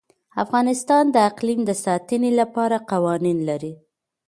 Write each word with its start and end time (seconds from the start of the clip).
افغانستان 0.43 1.03
د 1.11 1.17
اقلیم 1.29 1.59
د 1.65 1.71
ساتنې 1.85 2.31
لپاره 2.39 2.77
قوانین 2.91 3.37
لري. 3.49 3.73